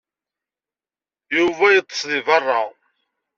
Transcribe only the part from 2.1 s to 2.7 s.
deg beṛṛa.